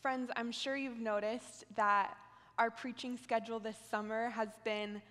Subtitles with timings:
[0.00, 2.16] Friends, I'm sure you've noticed that
[2.56, 5.02] our preaching schedule this summer has been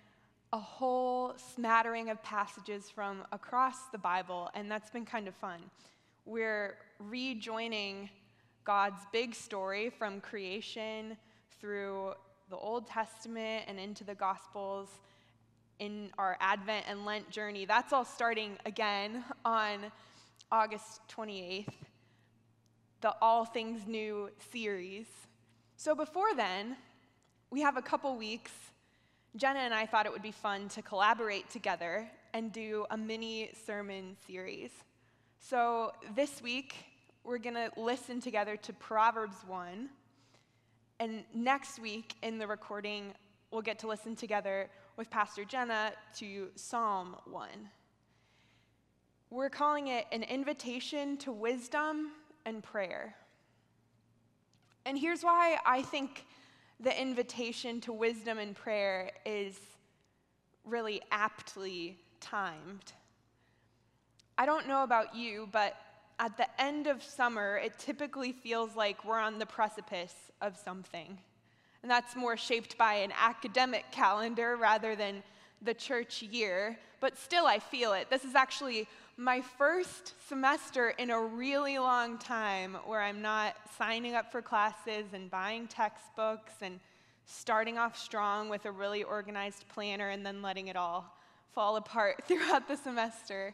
[0.54, 5.60] a whole smattering of passages from across the Bible, and that's been kind of fun.
[6.24, 8.08] We're rejoining
[8.64, 11.18] God's big story from creation
[11.60, 12.14] through
[12.48, 14.88] the Old Testament and into the Gospels
[15.80, 17.66] in our Advent and Lent journey.
[17.66, 19.92] That's all starting again on
[20.50, 21.66] August 28th,
[23.00, 25.06] the All Things New series.
[25.76, 26.76] So before then,
[27.50, 28.50] we have a couple weeks.
[29.36, 33.50] Jenna and I thought it would be fun to collaborate together and do a mini
[33.66, 34.70] sermon series.
[35.38, 36.74] So this week,
[37.22, 39.88] we're going to listen together to Proverbs 1.
[40.98, 43.14] And next week in the recording,
[43.52, 47.48] we'll get to listen together with Pastor Jenna to Psalm 1.
[49.30, 52.10] We're calling it an invitation to wisdom
[52.48, 53.14] and prayer.
[54.86, 56.24] And here's why I think
[56.80, 59.54] the invitation to wisdom and prayer is
[60.64, 62.92] really aptly timed.
[64.38, 65.76] I don't know about you, but
[66.18, 71.18] at the end of summer, it typically feels like we're on the precipice of something.
[71.82, 75.22] And that's more shaped by an academic calendar rather than
[75.60, 76.78] the church year.
[77.00, 78.08] But still, I feel it.
[78.08, 78.88] This is actually
[79.20, 85.06] my first semester in a really long time where I'm not signing up for classes
[85.12, 86.78] and buying textbooks and
[87.26, 91.16] starting off strong with a really organized planner and then letting it all
[91.52, 93.52] fall apart throughout the semester.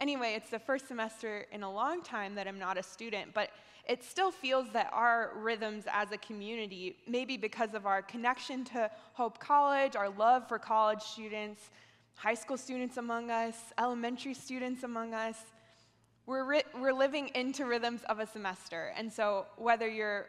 [0.00, 3.50] Anyway, it's the first semester in a long time that I'm not a student, but
[3.86, 8.90] it still feels that our rhythms as a community, maybe because of our connection to
[9.12, 11.68] Hope College, our love for college students,
[12.14, 15.36] high school students among us, elementary students among us,
[16.26, 18.92] we're, ri- we're living into rhythms of a semester.
[18.96, 20.26] And so, whether you're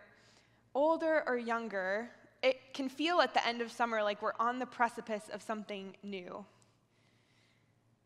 [0.74, 2.10] older or younger,
[2.44, 5.96] it can feel at the end of summer like we're on the precipice of something
[6.04, 6.46] new.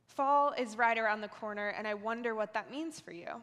[0.05, 3.41] Fall is right around the corner, and I wonder what that means for you.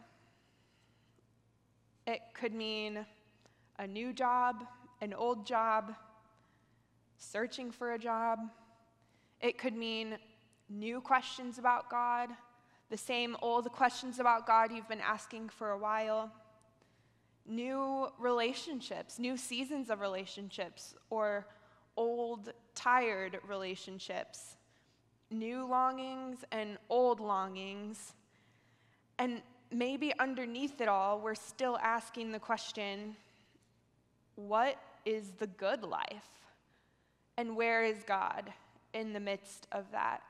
[2.06, 3.04] It could mean
[3.78, 4.64] a new job,
[5.00, 5.94] an old job,
[7.18, 8.38] searching for a job.
[9.40, 10.18] It could mean
[10.68, 12.30] new questions about God,
[12.90, 16.30] the same old questions about God you've been asking for a while.
[17.46, 21.46] New relationships, new seasons of relationships, or
[21.96, 24.56] old, tired relationships,
[25.30, 28.14] new longings and old longings.
[29.18, 33.16] And maybe underneath it all, we're still asking the question
[34.34, 34.76] what
[35.06, 36.28] is the good life?
[37.38, 38.52] And where is God
[38.96, 40.22] in the midst of that?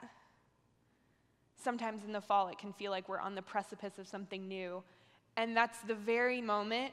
[1.63, 4.83] Sometimes in the fall, it can feel like we're on the precipice of something new.
[5.37, 6.93] And that's the very moment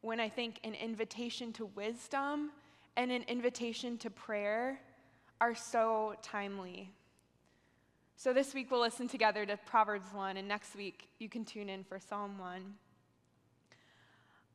[0.00, 2.50] when I think an invitation to wisdom
[2.96, 4.80] and an invitation to prayer
[5.40, 6.92] are so timely.
[8.16, 11.68] So this week we'll listen together to Proverbs 1, and next week you can tune
[11.68, 12.74] in for Psalm 1.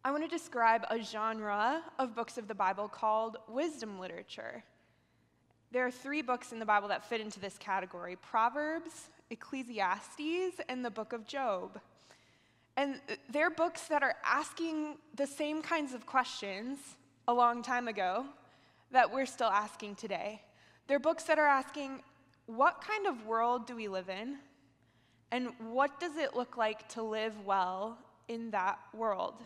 [0.04, 4.66] I want to describe a genre of books of the Bible called wisdom literature.
[5.74, 10.86] There are three books in the Bible that fit into this category Proverbs, Ecclesiastes, and
[10.86, 11.80] the book of Job.
[12.78, 16.78] And they're books that are asking the same kinds of questions
[17.28, 18.24] a long time ago
[18.92, 20.44] that we're still asking today.
[20.86, 22.04] They're books that are asking,
[22.46, 24.38] what kind of world do we live in?
[25.32, 27.98] And what does it look like to live well
[28.28, 29.42] in that world?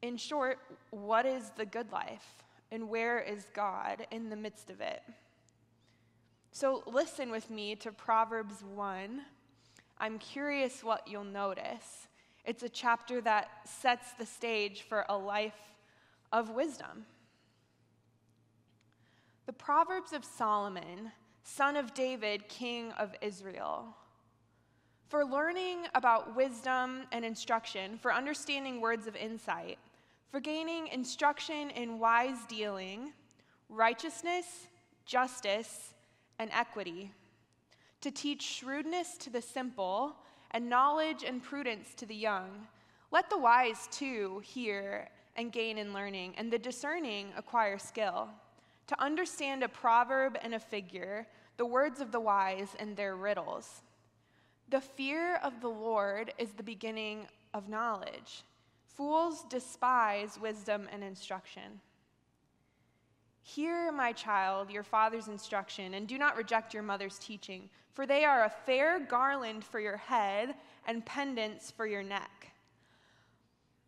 [0.00, 0.58] In short,
[0.88, 2.24] what is the good life?
[2.72, 5.02] And where is God in the midst of it?
[6.52, 9.20] So listen with me to Proverbs 1.
[9.98, 12.08] I'm curious what you'll notice.
[12.44, 15.76] It's a chapter that sets the stage for a life
[16.32, 17.06] of wisdom.
[19.46, 23.96] The Proverbs of Solomon son of David, king of Israel.
[25.08, 29.78] For learning about wisdom and instruction, for understanding words of insight,
[30.30, 33.12] for gaining instruction in wise dealing,
[33.68, 34.68] righteousness,
[35.04, 35.94] justice,
[36.38, 37.12] and equity,
[38.00, 40.16] to teach shrewdness to the simple,
[40.52, 42.66] and knowledge and prudence to the young.
[43.10, 48.28] Let the wise too hear and gain in learning, and the discerning acquire skill
[48.86, 53.82] to understand a proverb and a figure, the words of the wise and their riddles.
[54.68, 58.44] The fear of the Lord is the beginning of knowledge.
[59.00, 61.80] Fools despise wisdom and instruction.
[63.40, 68.26] Hear, my child, your father's instruction, and do not reject your mother's teaching, for they
[68.26, 70.54] are a fair garland for your head
[70.86, 72.52] and pendants for your neck.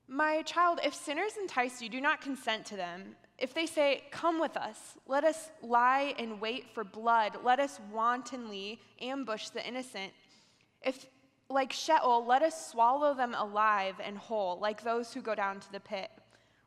[0.08, 3.14] My child, if sinners entice you, do not consent to them.
[3.36, 7.80] If they say, Come with us, let us lie in wait for blood, let us
[7.92, 10.14] wantonly ambush the innocent.
[10.80, 11.04] If,
[11.52, 15.72] like Sheol, let us swallow them alive and whole, like those who go down to
[15.72, 16.10] the pit.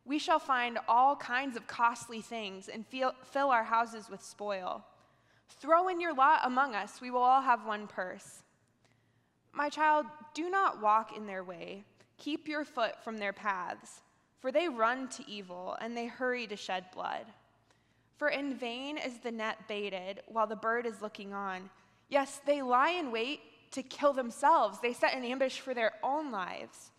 [0.06, 4.86] We shall find all kinds of costly things and feel, fill our houses with spoil.
[5.50, 8.44] Throw in your lot among us, we will all have one purse.
[9.52, 11.84] My child, do not walk in their way.
[12.18, 14.02] Keep your foot from their paths,
[14.40, 17.26] for they run to evil and they hurry to shed blood.
[18.18, 21.70] For in vain is the net baited while the bird is looking on.
[22.10, 23.42] Yes, they lie in wait
[23.76, 26.92] to kill themselves, they set an ambush for their own lives.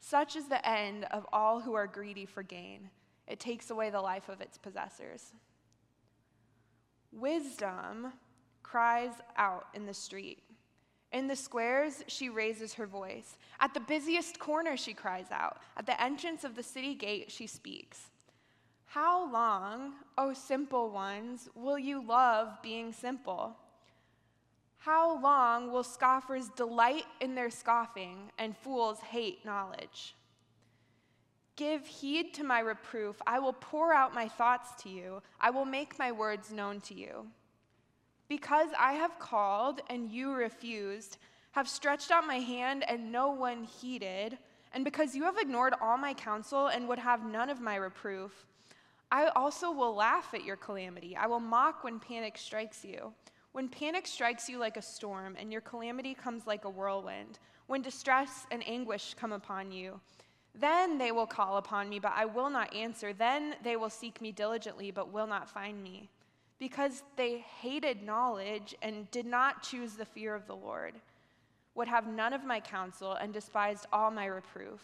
[0.00, 2.90] Such is the end of all who are greedy for gain.
[3.26, 5.32] It takes away the life of its possessors.
[7.12, 8.12] Wisdom
[8.62, 10.42] cries out in the street.
[11.12, 13.36] In the squares, she raises her voice.
[13.58, 15.58] At the busiest corner, she cries out.
[15.76, 18.10] At the entrance of the city gate, she speaks.
[18.84, 23.56] How long, O simple ones, will you love being simple?
[24.80, 30.16] How long will scoffers delight in their scoffing and fools hate knowledge?
[31.56, 33.20] Give heed to my reproof.
[33.26, 35.20] I will pour out my thoughts to you.
[35.38, 37.26] I will make my words known to you.
[38.26, 41.18] Because I have called and you refused,
[41.50, 44.38] have stretched out my hand and no one heeded,
[44.72, 48.46] and because you have ignored all my counsel and would have none of my reproof,
[49.12, 51.16] I also will laugh at your calamity.
[51.16, 53.12] I will mock when panic strikes you.
[53.52, 57.82] When panic strikes you like a storm and your calamity comes like a whirlwind, when
[57.82, 60.00] distress and anguish come upon you,
[60.54, 63.12] then they will call upon me, but I will not answer.
[63.12, 66.10] Then they will seek me diligently, but will not find me
[66.60, 70.94] because they hated knowledge and did not choose the fear of the Lord,
[71.74, 74.80] would have none of my counsel and despised all my reproof.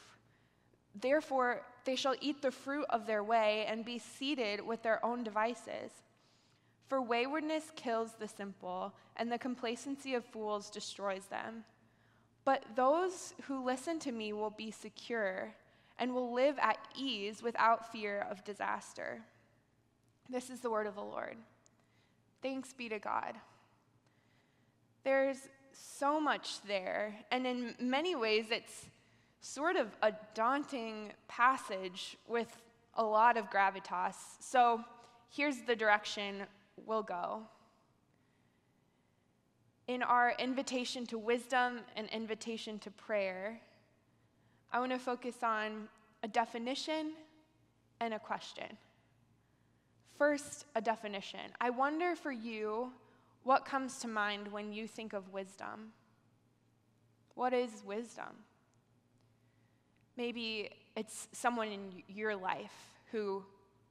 [0.98, 5.22] Therefore, they shall eat the fruit of their way and be seated with their own
[5.22, 5.92] devices.
[6.88, 11.64] For waywardness kills the simple, and the complacency of fools destroys them.
[12.44, 15.52] But those who listen to me will be secure
[15.98, 19.20] and will live at ease without fear of disaster.
[20.28, 21.36] This is the word of the Lord.
[22.42, 23.34] Thanks be to God.
[25.02, 28.86] There's so much there, and in many ways, it's
[29.40, 32.62] sort of a daunting passage with
[32.94, 34.14] a lot of gravitas.
[34.40, 34.80] So
[35.28, 36.42] here's the direction
[36.86, 37.42] we'll go.
[39.88, 43.60] In our invitation to wisdom and invitation to prayer,
[44.72, 45.88] I want to focus on
[46.22, 47.12] a definition
[48.00, 48.76] and a question.
[50.16, 51.40] First, a definition.
[51.60, 52.90] I wonder for you
[53.44, 55.92] what comes to mind when you think of wisdom.
[57.34, 58.44] What is wisdom?
[60.16, 62.72] Maybe it's someone in your life
[63.12, 63.44] who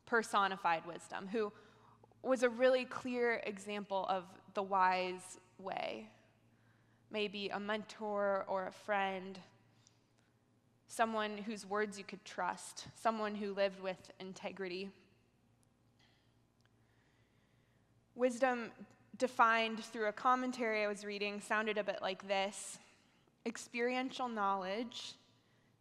[0.06, 1.54] personified wisdom, who
[2.25, 4.24] was a really clear example of
[4.54, 6.10] the wise way.
[7.12, 9.38] Maybe a mentor or a friend,
[10.88, 14.89] someone whose words you could trust, someone who lived with integrity.
[18.16, 18.72] Wisdom,
[19.18, 22.80] defined through a commentary I was reading, sounded a bit like this
[23.45, 25.13] experiential knowledge,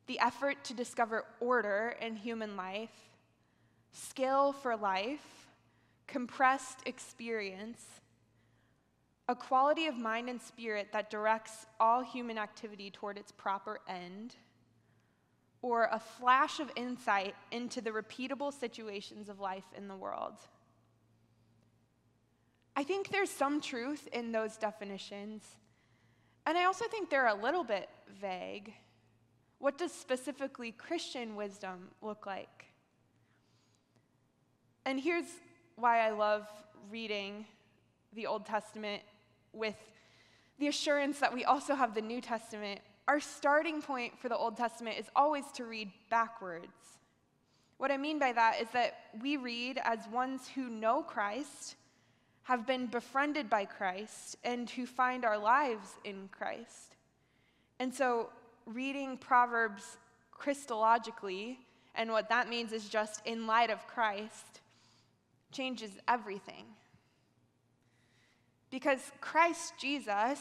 [0.06, 2.92] the effort to discover order in human life,
[3.92, 5.43] skill for life,
[6.06, 7.82] compressed experience,
[9.28, 14.36] a quality of mind and spirit that directs all human activity toward its proper end,
[15.62, 20.34] or a flash of insight into the repeatable situations of life in the world.
[22.76, 25.42] I think there's some truth in those definitions.
[26.46, 27.88] And I also think they're a little bit
[28.20, 28.74] vague.
[29.58, 32.66] What does specifically Christian wisdom look like?
[34.84, 35.24] And here's
[35.76, 36.46] why I love
[36.90, 37.46] reading
[38.14, 39.02] the Old Testament
[39.52, 39.76] with
[40.58, 42.80] the assurance that we also have the New Testament.
[43.08, 46.68] Our starting point for the Old Testament is always to read backwards.
[47.76, 51.74] What I mean by that is that we read as ones who know Christ
[52.44, 56.96] have been befriended by Christ and who find our lives in Christ.
[57.80, 58.30] And so,
[58.66, 59.96] reading Proverbs
[60.38, 61.56] Christologically,
[61.94, 64.60] and what that means is just in light of Christ,
[65.54, 66.64] changes everything.
[68.70, 70.40] Because Christ Jesus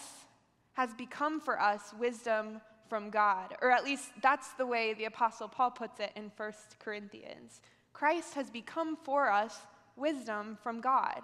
[0.74, 5.48] has become for us wisdom from God, or at least that's the way the Apostle
[5.48, 7.62] Paul puts it in 1 Corinthians.
[7.94, 9.56] Christ has become for us
[9.96, 11.22] wisdom from God.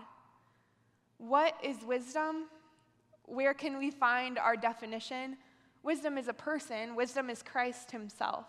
[1.18, 2.48] What is wisdom?
[3.26, 5.38] Where can we find our definition?
[5.84, 8.46] Wisdom is a person, wisdom is Christ Himself.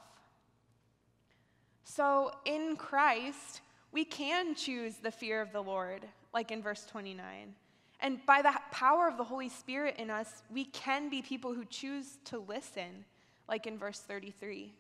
[1.85, 7.55] So in Christ, we can choose the fear of the Lord, like in verse 29.
[8.01, 11.65] And by the power of the Holy Spirit in us, we can be people who
[11.65, 13.05] choose to listen,
[13.49, 14.73] like in verse 33.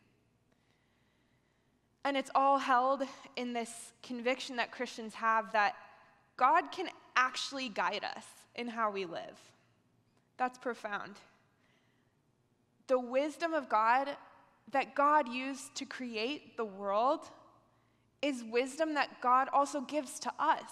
[2.04, 3.02] And it's all held
[3.36, 5.74] in this conviction that Christians have that
[6.36, 8.24] God can actually guide us
[8.54, 9.38] in how we live.
[10.38, 11.16] That's profound.
[12.86, 14.08] The wisdom of God
[14.72, 17.20] that God used to create the world
[18.22, 20.70] is wisdom that God also gives to us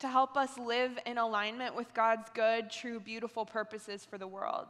[0.00, 4.68] to help us live in alignment with God's good, true, beautiful purposes for the world.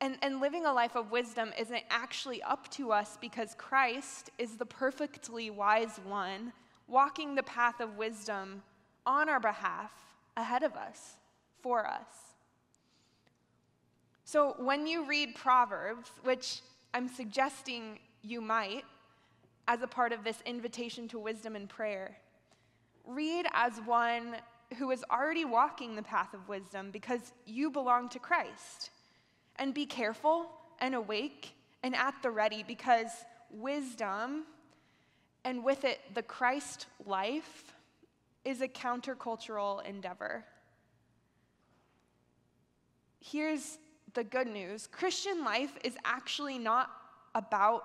[0.00, 4.56] And, and living a life of wisdom isn't actually up to us because Christ is
[4.56, 6.52] the perfectly wise one
[6.86, 8.62] walking the path of wisdom
[9.04, 9.92] on our behalf,
[10.36, 11.16] ahead of us,
[11.60, 12.06] for us.
[14.24, 16.60] So when you read Proverbs, which
[16.94, 18.84] I'm suggesting you might
[19.68, 22.16] as a part of this invitation to wisdom and prayer,
[23.04, 24.36] read as one
[24.78, 28.90] who is already walking the path of wisdom because you belong to Christ.
[29.56, 30.46] And be careful
[30.80, 33.10] and awake and at the ready because
[33.50, 34.44] wisdom
[35.44, 37.72] and with it the Christ life
[38.44, 40.44] is a countercultural endeavor.
[43.20, 43.78] Here's
[44.14, 46.90] the good news Christian life is actually not
[47.34, 47.84] about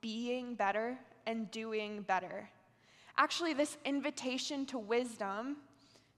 [0.00, 2.48] being better and doing better.
[3.16, 5.56] Actually, this invitation to wisdom,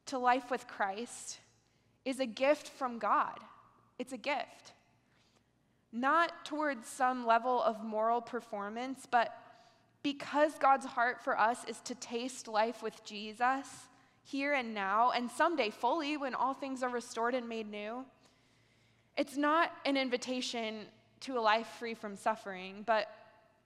[0.06, 1.38] to life with Christ,
[2.04, 3.38] is a gift from God.
[3.98, 4.72] It's a gift.
[5.92, 9.34] Not towards some level of moral performance, but
[10.02, 13.66] because God's heart for us is to taste life with Jesus
[14.24, 18.04] here and now, and someday fully when all things are restored and made new.
[19.16, 20.86] It's not an invitation
[21.20, 23.08] to a life free from suffering, but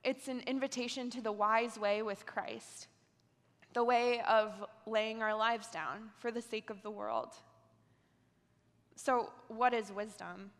[0.05, 2.89] it's an invitation to the wise way with Christ
[3.73, 4.53] the way of
[4.87, 7.29] laying our lives down for the sake of the world.
[8.97, 10.51] So, what is wisdom?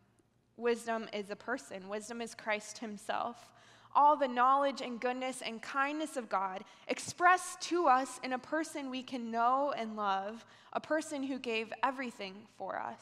[0.57, 3.49] Wisdom is a person, wisdom is Christ Himself.
[3.95, 8.89] All the knowledge and goodness and kindness of God expressed to us in a person
[8.89, 13.01] we can know and love, a person who gave everything for us.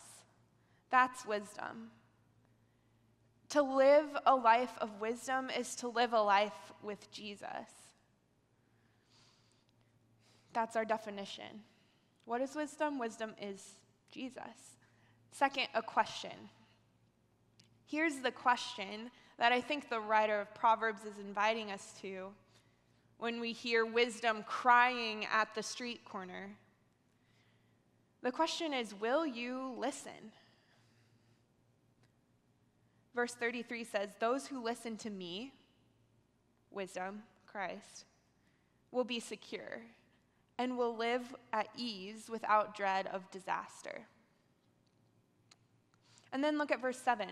[0.89, 1.91] That's wisdom.
[3.51, 7.47] To live a life of wisdom is to live a life with Jesus.
[10.53, 11.63] That's our definition.
[12.23, 12.97] What is wisdom?
[12.97, 13.61] Wisdom is
[14.09, 14.77] Jesus.
[15.33, 16.31] Second, a question.
[17.85, 22.29] Here's the question that I think the writer of Proverbs is inviting us to
[23.17, 26.51] when we hear wisdom crying at the street corner.
[28.23, 30.31] The question is Will you listen?
[33.13, 35.51] Verse 33 says, Those who listen to me,
[36.69, 38.05] wisdom, Christ,
[38.91, 39.81] will be secure
[40.57, 44.01] and will live at ease without dread of disaster.
[46.31, 47.27] And then look at verse 7.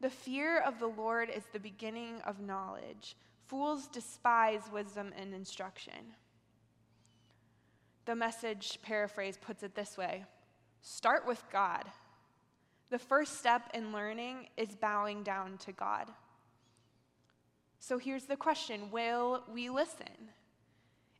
[0.00, 3.16] The fear of the Lord is the beginning of knowledge.
[3.48, 6.14] Fools despise wisdom and instruction.
[8.04, 10.24] The message paraphrase puts it this way
[10.80, 11.84] start with God.
[12.90, 16.10] The first step in learning is bowing down to God.
[17.80, 20.30] So here's the question Will we listen?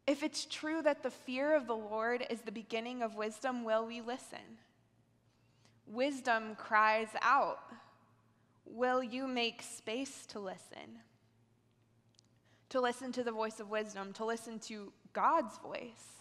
[0.07, 3.87] If it's true that the fear of the Lord is the beginning of wisdom, will
[3.87, 4.39] we listen?
[5.87, 7.61] Wisdom cries out.
[8.65, 11.01] Will you make space to listen?
[12.71, 16.18] To listen to the voice of wisdom, to listen to God's voice.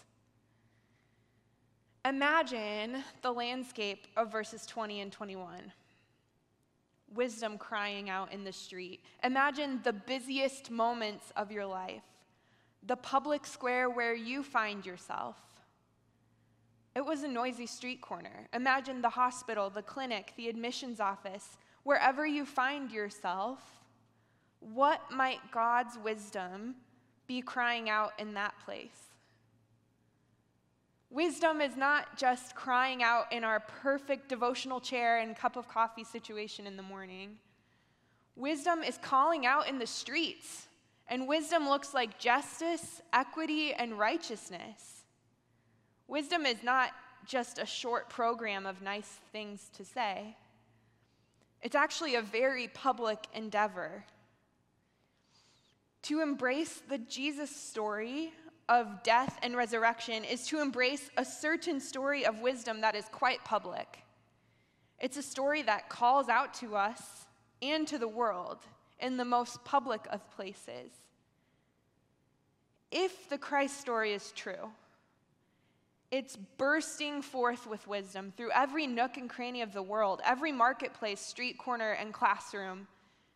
[2.08, 5.70] Imagine the landscape of verses 20 and 21.
[7.14, 9.04] Wisdom crying out in the street.
[9.22, 12.02] Imagine the busiest moments of your life
[12.86, 15.36] the public square where you find yourself.
[16.94, 18.48] It was a noisy street corner.
[18.54, 23.58] Imagine the hospital, the clinic, the admissions office, wherever you find yourself.
[24.60, 26.76] What might God's wisdom
[27.26, 29.07] be crying out in that place?
[31.10, 36.04] Wisdom is not just crying out in our perfect devotional chair and cup of coffee
[36.04, 37.38] situation in the morning.
[38.36, 40.68] Wisdom is calling out in the streets
[41.08, 45.04] and wisdom looks like justice, equity, and righteousness.
[46.06, 46.90] Wisdom is not
[47.26, 50.36] just a short program of nice things to say,
[51.60, 54.04] it's actually a very public endeavor.
[56.02, 58.32] To embrace the Jesus story
[58.68, 63.44] of death and resurrection is to embrace a certain story of wisdom that is quite
[63.44, 64.00] public.
[65.00, 67.26] It's a story that calls out to us
[67.62, 68.58] and to the world
[69.00, 70.90] in the most public of places.
[72.90, 74.70] if the Christ story is true,
[76.10, 81.20] it's bursting forth with wisdom through every nook and cranny of the world, every marketplace,
[81.20, 82.88] street corner, and classroom.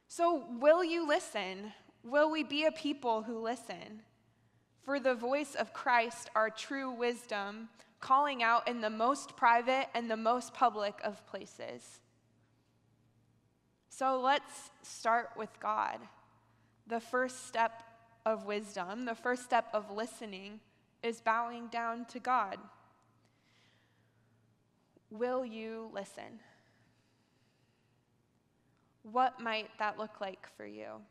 [0.08, 1.72] So, will you listen?
[2.02, 4.00] Will we be a people who listen?
[4.84, 7.68] For the voice of Christ, our true wisdom,
[8.00, 12.00] calling out in the most private and the most public of places.
[13.88, 15.98] So let's start with God.
[16.88, 17.84] The first step
[18.26, 20.58] of wisdom, the first step of listening,
[21.02, 22.58] is bowing down to God.
[25.10, 26.40] Will you listen?
[29.02, 31.02] What might that look like for you?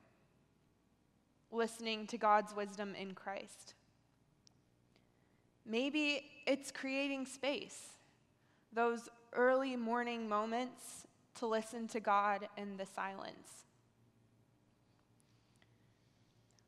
[1.52, 3.74] Listening to God's wisdom in Christ.
[5.66, 7.98] Maybe it's creating space,
[8.74, 13.66] those early morning moments to listen to God in the silence.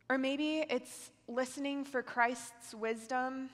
[0.10, 3.50] Or maybe it's listening for Christ's wisdom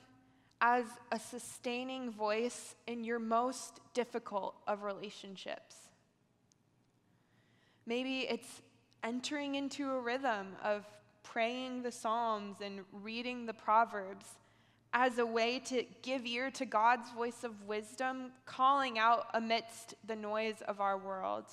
[0.60, 5.76] as a sustaining voice in your most difficult of relationships.
[7.86, 8.62] Maybe it's
[9.02, 10.84] entering into a rhythm of
[11.30, 14.26] praying the Psalms and reading the Proverbs
[14.92, 20.16] as a way to give ear to God's voice of wisdom calling out amidst the
[20.16, 21.44] noise of our world.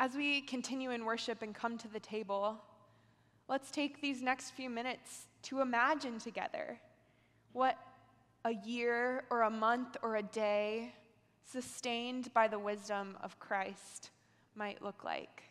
[0.00, 2.60] As we continue in worship and come to the table,
[3.48, 6.80] let's take these next few minutes to imagine together
[7.52, 7.78] what
[8.44, 10.92] a year or a month or a day
[11.48, 14.10] sustained by the wisdom of Christ
[14.56, 15.44] might look like.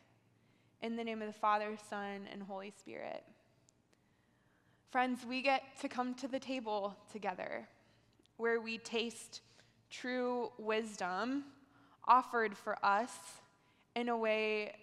[0.81, 3.23] In the name of the Father, Son, and Holy Spirit.
[4.89, 7.67] Friends, we get to come to the table together
[8.37, 9.41] where we taste
[9.91, 11.43] true wisdom
[12.07, 13.11] offered for us
[13.95, 14.73] in a way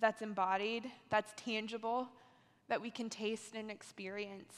[0.00, 2.08] that's embodied, that's tangible,
[2.68, 4.54] that we can taste and experience.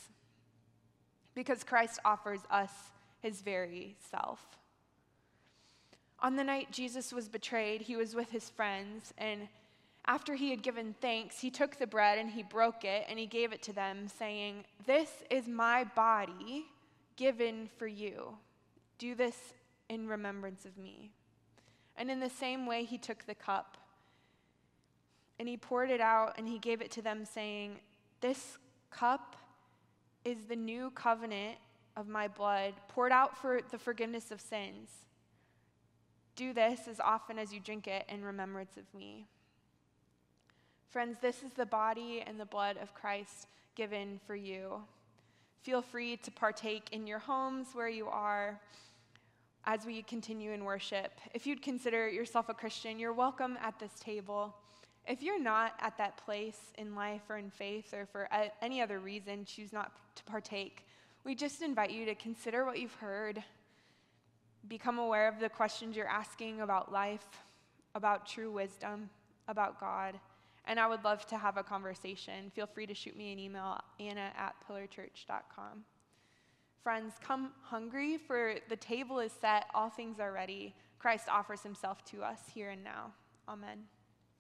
[1.35, 2.71] Because Christ offers us
[3.21, 4.41] his very self.
[6.21, 9.49] On the night Jesus was betrayed, he was with his friends, and
[10.11, 13.27] after he had given thanks, he took the bread and he broke it and he
[13.27, 16.67] gave it to them, saying, This is my body
[17.15, 18.37] given for you.
[18.99, 19.37] Do this
[19.89, 21.13] in remembrance of me.
[21.97, 23.77] And in the same way, he took the cup
[25.39, 27.79] and he poured it out and he gave it to them, saying,
[28.21, 28.59] This
[28.91, 29.37] cup
[30.25, 31.57] is the new covenant
[31.97, 34.91] of my blood, poured out for the forgiveness of sins.
[36.35, 39.29] Do this as often as you drink it in remembrance of me.
[40.91, 44.81] Friends, this is the body and the blood of Christ given for you.
[45.63, 48.59] Feel free to partake in your homes where you are
[49.67, 51.13] as we continue in worship.
[51.33, 54.53] If you'd consider yourself a Christian, you're welcome at this table.
[55.07, 58.29] If you're not at that place in life or in faith or for
[58.61, 60.89] any other reason choose not to partake,
[61.23, 63.45] we just invite you to consider what you've heard.
[64.67, 67.27] Become aware of the questions you're asking about life,
[67.95, 69.09] about true wisdom,
[69.47, 70.19] about God
[70.71, 72.49] and I would love to have a conversation.
[72.55, 75.83] Feel free to shoot me an email, anna at pillarchurch.com.
[76.85, 80.77] Friends, come hungry, for the table is set, all things are ready.
[81.01, 83.13] Christ offers himself to us here and now.
[83.49, 83.81] Amen.